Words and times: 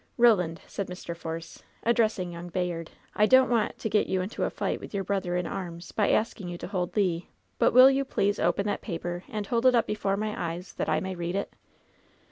"Koland," 0.19 0.57
said 0.65 0.87
Mr. 0.87 1.15
Force, 1.15 1.61
addressing 1.83 2.31
young 2.31 2.49
Bayard, 2.49 2.89
"I 3.15 3.27
don't 3.27 3.51
want 3.51 3.77
to 3.77 3.87
get 3.87 4.07
you 4.07 4.19
into 4.19 4.45
a 4.45 4.49
fight 4.49 4.79
with 4.79 4.95
your 4.95 5.03
brother 5.03 5.35
in 5.37 5.45
arms, 5.45 5.91
by 5.91 6.09
asking 6.09 6.49
you 6.49 6.57
to 6.57 6.67
hold 6.67 6.97
Le; 6.97 7.21
but 7.59 7.71
will 7.71 7.91
you 7.91 8.03
please 8.03 8.39
open 8.39 8.65
that 8.65 8.81
paper 8.81 9.23
and 9.29 9.45
hold 9.45 9.67
it 9.67 9.75
up 9.75 9.85
before 9.85 10.17
my 10.17 10.53
eyes 10.53 10.73
that 10.73 10.89
I 10.89 11.01
may 11.01 11.13
read 11.13 11.35
it 11.35 11.53